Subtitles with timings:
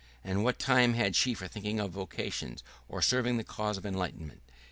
[0.23, 2.57] And what time had she for thinking of vocation,
[2.89, 4.41] of serving the cause of enlightenment?